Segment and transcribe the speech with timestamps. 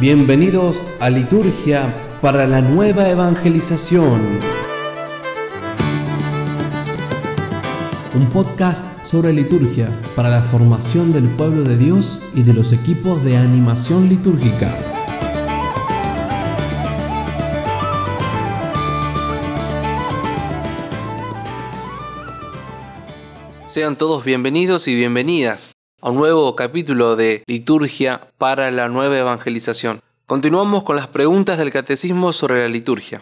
[0.00, 1.92] Bienvenidos a Liturgia
[2.22, 4.20] para la Nueva Evangelización.
[8.14, 13.24] Un podcast sobre liturgia para la formación del pueblo de Dios y de los equipos
[13.24, 14.72] de animación litúrgica.
[23.64, 30.00] Sean todos bienvenidos y bienvenidas a un nuevo capítulo de Liturgia para la Nueva Evangelización.
[30.26, 33.20] Continuamos con las preguntas del Catecismo sobre la liturgia.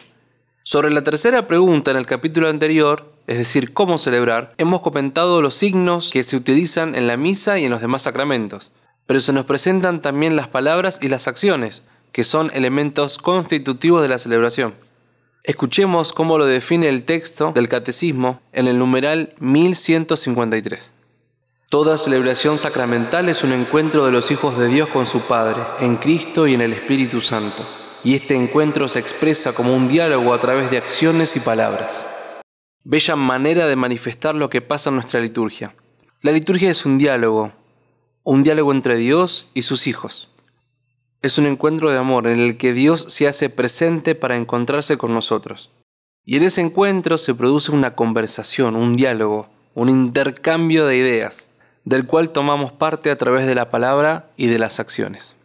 [0.62, 5.54] Sobre la tercera pregunta en el capítulo anterior, es decir, cómo celebrar, hemos comentado los
[5.54, 8.72] signos que se utilizan en la misa y en los demás sacramentos,
[9.06, 14.08] pero se nos presentan también las palabras y las acciones, que son elementos constitutivos de
[14.08, 14.74] la celebración.
[15.45, 20.92] Escuchemos cómo lo define el texto del Catecismo en el numeral 1153.
[21.68, 25.96] Toda celebración sacramental es un encuentro de los hijos de Dios con su Padre, en
[25.96, 27.66] Cristo y en el Espíritu Santo,
[28.04, 32.38] y este encuentro se expresa como un diálogo a través de acciones y palabras.
[32.84, 35.74] Bella manera de manifestar lo que pasa en nuestra liturgia.
[36.23, 37.50] La liturgia es un diálogo,
[38.23, 40.28] un diálogo entre Dios y sus hijos.
[41.20, 45.12] Es un encuentro de amor en el que Dios se hace presente para encontrarse con
[45.12, 45.70] nosotros.
[46.24, 51.51] Y en ese encuentro se produce una conversación, un diálogo, un intercambio de ideas,
[51.87, 55.37] del cual tomamos parte a través de la palabra y de las acciones.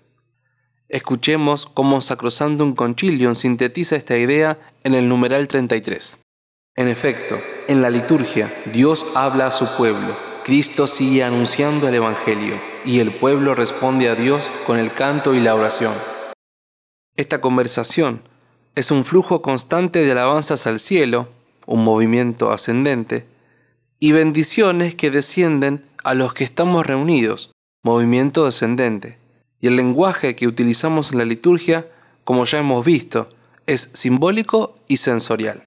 [0.90, 6.20] Escuchemos cómo Sacrosantum Concilium sintetiza esta idea en el numeral 33.
[6.76, 12.60] En efecto, en la liturgia, Dios habla a su pueblo, Cristo sigue anunciando el Evangelio
[12.84, 15.94] y el pueblo responde a Dios con el canto y la oración.
[17.16, 18.24] Esta conversación
[18.74, 21.30] es un flujo constante de alabanzas al cielo,
[21.68, 23.28] un movimiento ascendente,
[24.00, 27.52] y bendiciones que descienden a los que estamos reunidos,
[27.84, 29.18] movimiento descendente.
[29.60, 31.88] Y el lenguaje que utilizamos en la liturgia,
[32.24, 33.30] como ya hemos visto,
[33.68, 35.64] es simbólico y sensorial.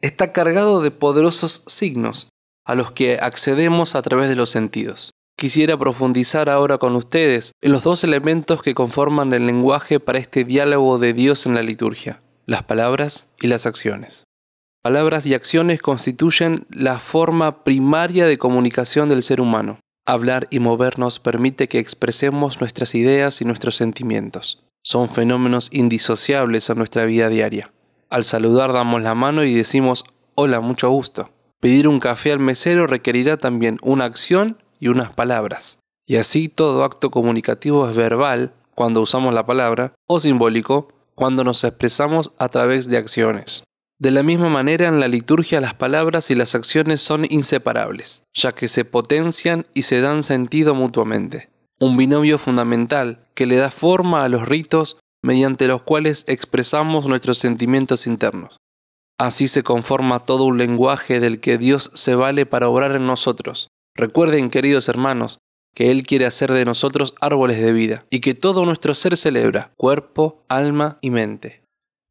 [0.00, 2.28] Está cargado de poderosos signos
[2.64, 5.10] a los que accedemos a través de los sentidos.
[5.36, 10.44] Quisiera profundizar ahora con ustedes en los dos elementos que conforman el lenguaje para este
[10.44, 14.27] diálogo de Dios en la liturgia, las palabras y las acciones.
[14.88, 19.80] Palabras y acciones constituyen la forma primaria de comunicación del ser humano.
[20.06, 24.64] Hablar y movernos permite que expresemos nuestras ideas y nuestros sentimientos.
[24.82, 27.70] Son fenómenos indisociables a nuestra vida diaria.
[28.08, 31.28] Al saludar damos la mano y decimos hola, mucho gusto.
[31.60, 35.80] Pedir un café al mesero requerirá también una acción y unas palabras.
[36.06, 41.62] Y así todo acto comunicativo es verbal cuando usamos la palabra o simbólico cuando nos
[41.62, 43.64] expresamos a través de acciones.
[44.00, 48.52] De la misma manera en la liturgia las palabras y las acciones son inseparables, ya
[48.52, 51.50] que se potencian y se dan sentido mutuamente.
[51.80, 57.38] Un binomio fundamental que le da forma a los ritos mediante los cuales expresamos nuestros
[57.38, 58.56] sentimientos internos.
[59.18, 63.68] Así se conforma todo un lenguaje del que Dios se vale para obrar en nosotros,
[63.98, 65.40] Recuerden, queridos hermanos,
[65.74, 69.72] que Él quiere hacer de nosotros árboles de vida y que todo nuestro ser celebra,
[69.76, 71.62] cuerpo, alma y mente.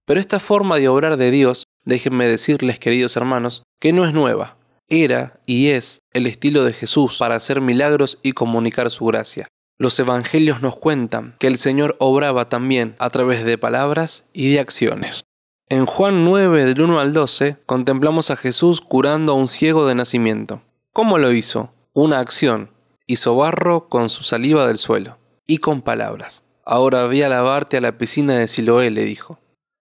[0.06, 4.58] Pero esta forma de obrar de Dios, déjenme decirles, queridos hermanos, que no es nueva.
[4.90, 9.48] Era y es el estilo de Jesús para hacer milagros y comunicar su gracia.
[9.80, 14.60] Los evangelios nos cuentan que el Señor obraba también a través de palabras y de
[14.60, 15.24] acciones.
[15.70, 19.96] En Juan 9 del 1 al 12 contemplamos a Jesús curando a un ciego de
[19.96, 20.62] nacimiento.
[20.94, 21.72] ¿Cómo lo hizo?
[22.00, 22.70] una acción,
[23.08, 25.18] hizo barro con su saliva del suelo,
[25.48, 26.46] y con palabras.
[26.64, 29.40] Ahora ve a lavarte a la piscina de Siloé, le dijo.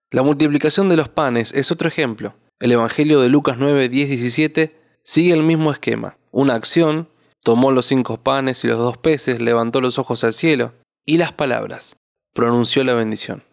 [0.09, 2.33] La multiplicación de los panes es otro ejemplo.
[2.61, 4.73] El Evangelio de Lucas 9, 10, 17
[5.03, 6.17] sigue el mismo esquema.
[6.31, 7.09] Una acción,
[7.43, 10.73] tomó los cinco panes y los dos peces, levantó los ojos al cielo,
[11.05, 11.97] y las palabras,
[12.33, 13.43] pronunció la bendición.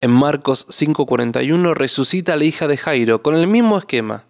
[0.00, 4.26] En Marcos 5:41 resucita a la hija de Jairo con el mismo esquema.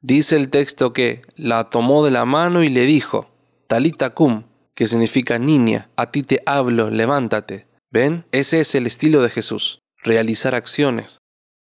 [0.00, 3.30] Dice el texto que la tomó de la mano y le dijo,
[3.68, 7.68] Talita cum, que significa niña, a ti te hablo, levántate.
[7.92, 8.24] ¿Ven?
[8.32, 11.19] Ese es el estilo de Jesús, realizar acciones,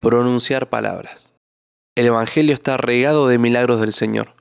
[0.02, 1.34] pronunciar palabras.
[1.96, 4.36] El Evangelio está regado de milagros del Señor.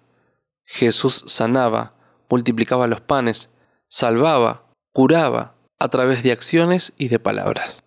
[0.65, 1.95] Jesús sanaba,
[2.31, 3.53] multiplicaba los panes,
[3.87, 7.85] salvaba, curaba a través de acciones y de palabras.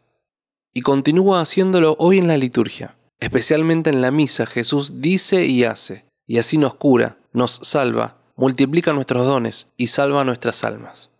[0.73, 2.95] Y continúa haciéndolo hoy en la liturgia.
[3.19, 8.93] Especialmente en la misa Jesús dice y hace, y así nos cura, nos salva, multiplica
[8.93, 11.11] nuestros dones y salva nuestras almas.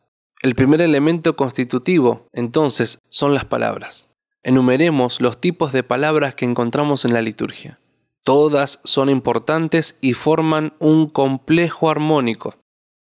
[0.41, 4.12] El primer elemento constitutivo, entonces, son las palabras.
[4.43, 7.79] Enumeremos los tipos de palabras que encontramos en la liturgia.
[8.23, 12.55] Todas son importantes y forman un complejo armónico.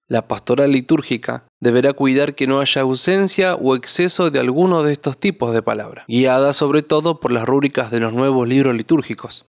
[0.08, 5.18] La pastoral litúrgica deberá cuidar que no haya ausencia o exceso de alguno de estos
[5.18, 9.50] tipos de palabra, guiada sobre todo por las rúbricas de los nuevos libros litúrgicos.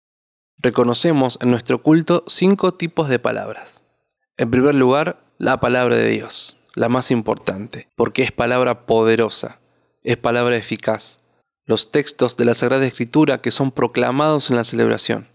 [0.57, 3.85] Reconocemos en nuestro culto cinco tipos de palabras.
[4.35, 9.61] En primer lugar, la palabra de Dios, la más importante, porque es palabra poderosa,
[10.03, 11.20] es palabra eficaz.
[11.71, 15.29] Los textos de la Sagrada Escritura que son proclamados en la celebración.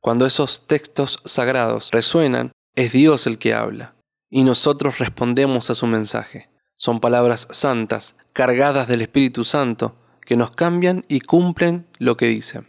[0.00, 3.96] Cuando esos textos sagrados resuenan, es Dios el que habla,
[4.30, 6.48] y nosotros respondemos a su mensaje.
[6.76, 12.68] Son palabras santas, cargadas del Espíritu Santo, que nos cambian y cumplen lo que dicen.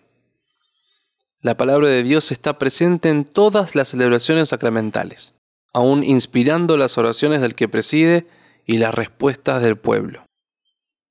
[1.40, 5.36] La palabra de Dios está presente en todas las celebraciones sacramentales,
[5.72, 8.26] aún inspirando las oraciones del que preside
[8.66, 10.26] y las respuestas del pueblo.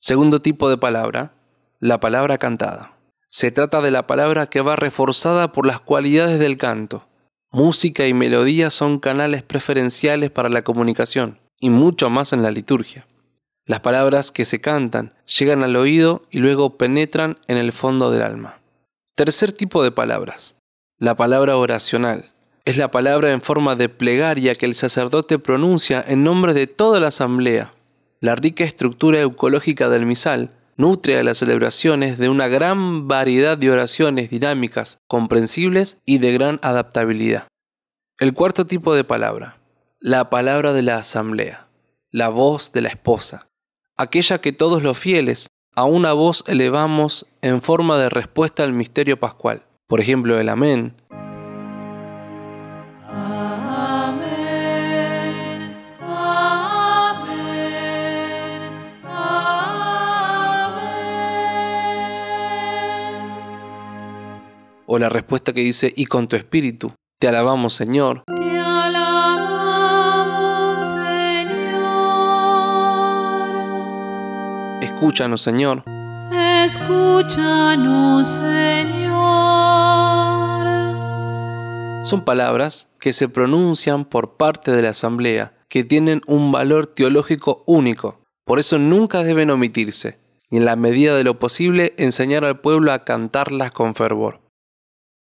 [0.00, 1.36] Segundo tipo de palabra,
[1.82, 2.96] la palabra cantada.
[3.26, 7.08] Se trata de la palabra que va reforzada por las cualidades del canto.
[7.50, 13.08] Música y melodía son canales preferenciales para la comunicación, y mucho más en la liturgia.
[13.66, 18.22] Las palabras que se cantan llegan al oído y luego penetran en el fondo del
[18.22, 18.60] alma.
[19.16, 20.54] Tercer tipo de palabras,
[20.98, 22.26] la palabra oracional.
[22.64, 27.00] Es la palabra en forma de plegaria que el sacerdote pronuncia en nombre de toda
[27.00, 27.74] la asamblea
[28.20, 33.70] la rica estructura eucológica del misal nutre a las celebraciones de una gran variedad de
[33.70, 37.48] oraciones dinámicas, comprensibles y de gran adaptabilidad.
[38.18, 39.58] El cuarto tipo de palabra,
[40.00, 41.68] la palabra de la asamblea,
[42.10, 43.48] la voz de la esposa,
[43.96, 49.18] aquella que todos los fieles a una voz elevamos en forma de respuesta al misterio
[49.18, 49.64] pascual.
[49.86, 50.94] Por ejemplo, el amén,
[64.94, 68.24] O la respuesta que dice, y con tu espíritu, te alabamos Señor.
[68.26, 69.48] Te alabamos
[70.82, 71.72] Señor.
[74.82, 75.82] Escúchanos Señor.
[76.62, 79.14] Escúchanos Señor.
[82.04, 87.64] Son palabras que se pronuncian por parte de la asamblea, que tienen un valor teológico
[87.66, 88.20] único.
[88.44, 90.18] Por eso nunca deben omitirse,
[90.50, 94.41] y en la medida de lo posible enseñar al pueblo a cantarlas con fervor.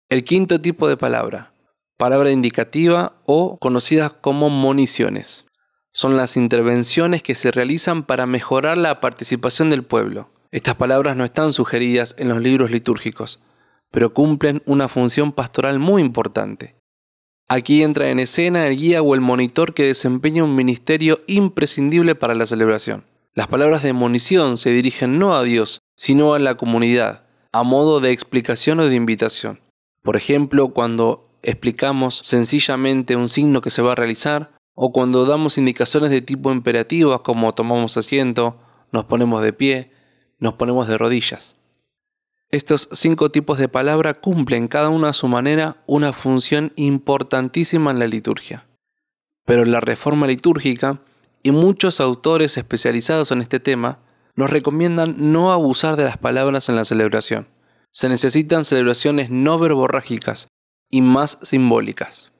[0.08, 1.52] El quinto tipo de palabra,
[1.96, 5.46] palabra indicativa o conocidas como moniciones.
[5.92, 10.30] Son las intervenciones que se realizan para mejorar la participación del pueblo.
[10.52, 13.42] Estas palabras no están sugeridas en los libros litúrgicos,
[13.90, 16.76] pero cumplen una función pastoral muy importante.
[17.48, 22.36] Aquí entra en escena el guía o el monitor que desempeña un ministerio imprescindible para
[22.36, 23.04] la celebración.
[23.34, 27.98] Las palabras de monición se dirigen no a Dios, sino a la comunidad, a modo
[27.98, 29.65] de explicación o de invitación.
[30.06, 35.58] Por ejemplo, cuando explicamos sencillamente un signo que se va a realizar, o cuando damos
[35.58, 38.56] indicaciones de tipo imperativas como tomamos asiento,
[38.92, 39.90] nos ponemos de pie,
[40.38, 41.56] nos ponemos de rodillas.
[42.52, 47.98] Estos cinco tipos de palabra cumplen cada uno a su manera una función importantísima en
[47.98, 48.68] la liturgia.
[49.44, 51.00] Pero la reforma litúrgica
[51.42, 53.98] y muchos autores especializados en este tema
[54.36, 57.55] nos recomiendan no abusar de las palabras en la celebración
[57.96, 60.48] se necesitan celebraciones no verborrágicas
[60.90, 62.30] y más simbólicas.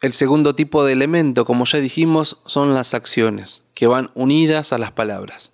[0.00, 4.78] El segundo tipo de elemento, como ya dijimos, son las acciones, que van unidas a
[4.78, 5.52] las palabras.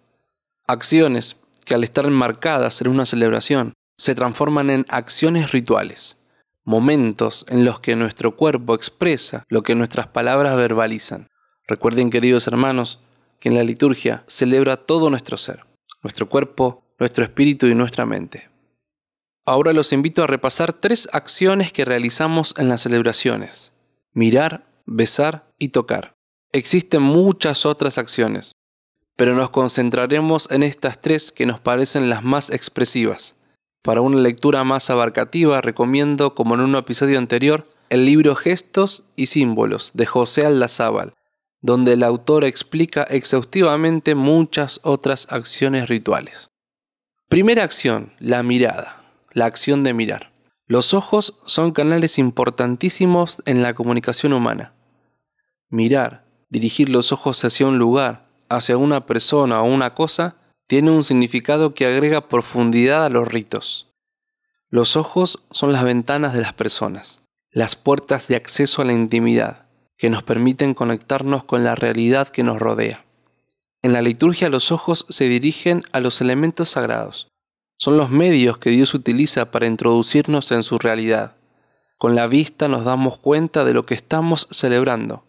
[0.66, 1.36] Acciones
[1.66, 6.24] que al estar enmarcadas en una celebración, se transforman en acciones rituales,
[6.64, 11.28] momentos en los que nuestro cuerpo expresa lo que nuestras palabras verbalizan.
[11.68, 13.00] Recuerden, queridos hermanos,
[13.40, 15.66] que en la liturgia celebra todo nuestro ser,
[16.02, 18.51] nuestro cuerpo, nuestro espíritu y nuestra mente.
[19.44, 23.72] Ahora los invito a repasar tres acciones que realizamos en las celebraciones.
[24.12, 26.14] Mirar, besar y tocar.
[26.52, 28.52] Existen muchas otras acciones,
[29.16, 33.40] pero nos concentraremos en estas tres que nos parecen las más expresivas.
[33.82, 39.26] Para una lectura más abarcativa recomiendo, como en un episodio anterior, el libro Gestos y
[39.26, 41.14] Símbolos de José Aldazábal,
[41.60, 46.50] donde el autor explica exhaustivamente muchas otras acciones rituales.
[47.28, 49.01] Primera acción, la mirada
[49.32, 50.32] la acción de mirar.
[50.66, 54.74] Los ojos son canales importantísimos en la comunicación humana.
[55.68, 60.36] Mirar, dirigir los ojos hacia un lugar, hacia una persona o una cosa,
[60.66, 63.92] tiene un significado que agrega profundidad a los ritos.
[64.70, 69.66] Los ojos son las ventanas de las personas, las puertas de acceso a la intimidad,
[69.98, 73.04] que nos permiten conectarnos con la realidad que nos rodea.
[73.82, 77.31] En la liturgia los ojos se dirigen a los elementos sagrados,
[77.82, 81.34] son los medios que Dios utiliza para introducirnos en su realidad.
[81.98, 85.24] Con la vista nos damos cuenta de lo que estamos celebrando.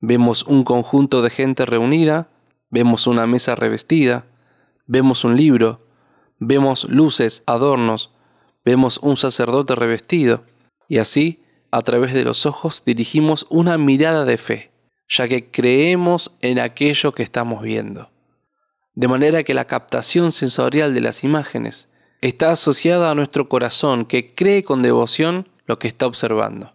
[0.00, 2.30] Vemos un conjunto de gente reunida,
[2.70, 4.24] vemos una mesa revestida,
[4.86, 5.86] vemos un libro,
[6.38, 8.14] vemos luces, adornos,
[8.64, 10.44] vemos un sacerdote revestido,
[10.88, 14.70] y así, a través de los ojos, dirigimos una mirada de fe,
[15.06, 18.09] ya que creemos en aquello que estamos viendo.
[18.94, 21.88] De manera que la captación sensorial de las imágenes
[22.20, 26.74] está asociada a nuestro corazón que cree con devoción lo que está observando.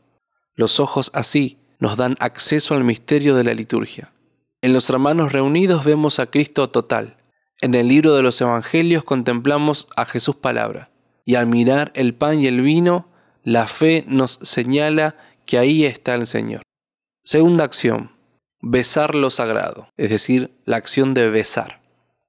[0.55, 4.13] Los ojos así nos dan acceso al misterio de la liturgia.
[4.61, 7.17] En los hermanos reunidos vemos a Cristo total.
[7.61, 10.89] En el libro de los Evangelios contemplamos a Jesús palabra.
[11.25, 13.09] Y al mirar el pan y el vino,
[13.43, 16.63] la fe nos señala que ahí está el Señor.
[17.23, 18.11] Segunda acción,
[18.61, 21.81] besar lo sagrado, es decir, la acción de besar.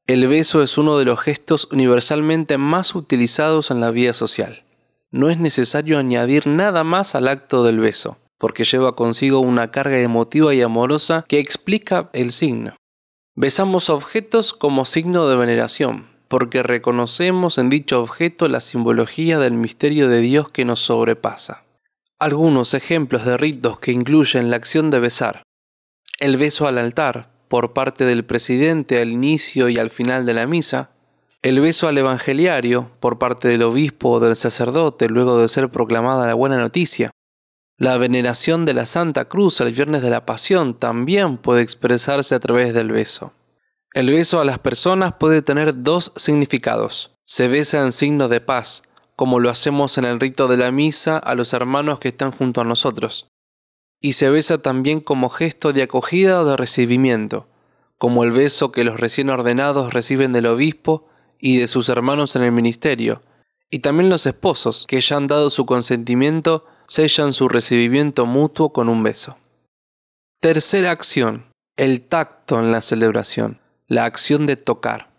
[0.07, 4.63] El beso es uno de los gestos universalmente más utilizados en la vida social
[5.17, 9.99] no es necesario añadir nada más al acto del beso, porque lleva consigo una carga
[9.99, 12.77] emotiva y amorosa que explica el signo.
[13.35, 20.09] Besamos objetos como signo de veneración, porque reconocemos en dicho objeto la simbología del misterio
[20.09, 21.65] de Dios que nos sobrepasa.
[22.19, 25.43] Algunos ejemplos de ritos que incluyen la acción de besar.
[26.19, 30.47] El beso al altar, por parte del presidente al inicio y al final de la
[30.47, 30.91] misa,
[31.43, 36.27] el beso al evangeliario por parte del obispo o del sacerdote luego de ser proclamada
[36.27, 37.11] la buena noticia.
[37.79, 42.41] La veneración de la Santa Cruz al viernes de la Pasión también puede expresarse a
[42.41, 43.33] través del beso.
[43.93, 47.17] El beso a las personas puede tener dos significados.
[47.25, 48.83] Se besa en signo de paz,
[49.15, 52.61] como lo hacemos en el rito de la misa a los hermanos que están junto
[52.61, 53.29] a nosotros.
[54.01, 57.47] Y se besa también como gesto de acogida o de recibimiento,
[57.99, 62.43] como el beso que los recién ordenados reciben del obispo y de sus hermanos en
[62.43, 63.23] el ministerio,
[63.71, 68.89] y también los esposos, que ya han dado su consentimiento, sellan su recibimiento mutuo con
[68.89, 69.39] un beso.
[70.41, 75.11] Tercera acción, el tacto en la celebración, la acción de tocar.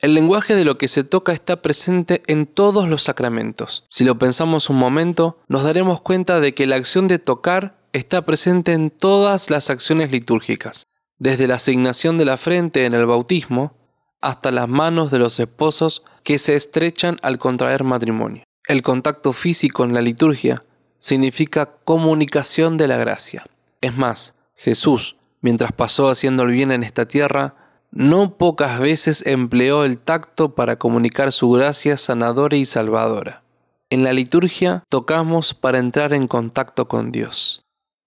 [0.00, 3.84] El lenguaje de lo que se toca está presente en todos los sacramentos.
[3.88, 8.24] Si lo pensamos un momento, nos daremos cuenta de que la acción de tocar está
[8.24, 10.86] presente en todas las acciones litúrgicas,
[11.18, 13.74] desde la asignación de la frente en el bautismo,
[14.22, 18.44] hasta las manos de los esposos que se estrechan al contraer matrimonio.
[18.66, 20.62] El contacto físico en la liturgia
[20.98, 23.44] significa comunicación de la gracia.
[23.82, 27.54] Es más, Jesús, mientras pasó haciendo el bien en esta tierra,
[27.90, 33.42] no pocas veces empleó el tacto para comunicar su gracia sanadora y salvadora.
[33.90, 37.62] En la liturgia tocamos para entrar en contacto con Dios.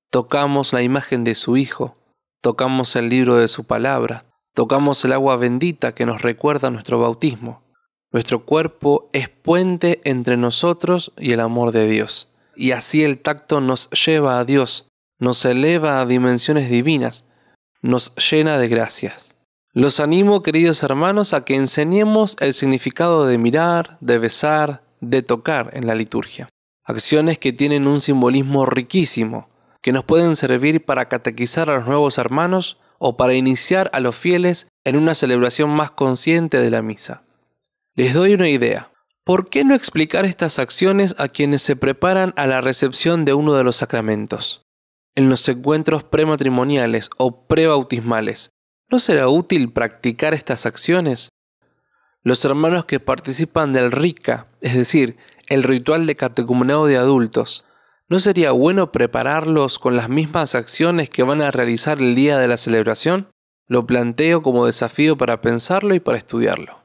[0.10, 1.98] Tocamos la imagen de su Hijo,
[2.42, 7.64] tocamos el libro de su palabra, Tocamos el agua bendita que nos recuerda nuestro bautismo.
[8.12, 12.30] Nuestro cuerpo es puente entre nosotros y el amor de Dios.
[12.56, 17.26] Y así el tacto nos lleva a Dios, nos eleva a dimensiones divinas,
[17.82, 19.33] nos llena de gracias.
[19.76, 25.72] Los animo, queridos hermanos, a que enseñemos el significado de mirar, de besar, de tocar
[25.74, 26.48] en la liturgia.
[26.84, 29.50] Acciones que tienen un simbolismo riquísimo,
[29.82, 34.16] que nos pueden servir para catequizar a los nuevos hermanos o para iniciar a los
[34.16, 37.24] fieles en una celebración más consciente de la misa.
[37.96, 38.92] Les doy una idea.
[39.24, 43.56] ¿Por qué no explicar estas acciones a quienes se preparan a la recepción de uno
[43.56, 44.62] de los sacramentos?
[45.16, 48.52] En los encuentros prematrimoniales o prebautismales,
[48.90, 51.30] ¿no será útil practicar estas acciones?
[52.22, 57.66] Los hermanos que participan del RICA, es decir, el ritual de catecumenado de adultos,
[58.10, 62.48] ¿No sería bueno prepararlos con las mismas acciones que van a realizar el día de
[62.48, 63.30] la celebración?
[63.66, 66.84] Lo planteo como desafío para pensarlo y para estudiarlo.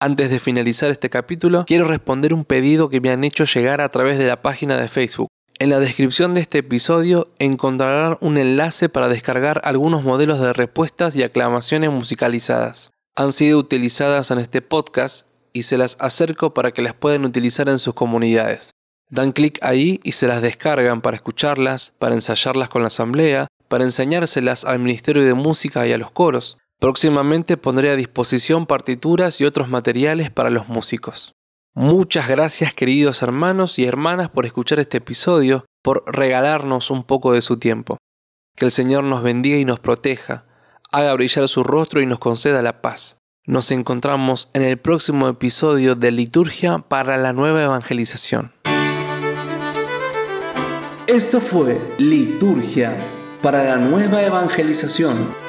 [0.00, 3.90] Antes de finalizar este capítulo, quiero responder un pedido que me han hecho llegar a
[3.90, 5.28] través de la página de Facebook.
[5.58, 11.16] En la descripción de este episodio encontrarán un enlace para descargar algunos modelos de respuestas
[11.16, 12.90] y aclamaciones musicalizadas.
[13.14, 17.70] Han sido utilizadas en este podcast y se las acerco para que las puedan utilizar
[17.70, 18.72] en sus comunidades.
[19.08, 23.84] Dan clic ahí y se las descargan para escucharlas, para ensayarlas con la asamblea, para
[23.84, 26.58] enseñárselas al Ministerio de Música y a los coros.
[26.78, 31.32] Próximamente pondré a disposición partituras y otros materiales para los músicos.
[31.78, 37.42] Muchas gracias queridos hermanos y hermanas por escuchar este episodio, por regalarnos un poco de
[37.42, 37.98] su tiempo.
[38.56, 40.46] Que el Señor nos bendiga y nos proteja,
[40.90, 43.18] haga brillar su rostro y nos conceda la paz.
[43.44, 48.52] Nos encontramos en el próximo episodio de Liturgia para la Nueva Evangelización.
[51.06, 52.96] Esto fue Liturgia
[53.42, 55.45] para la nueva evangelización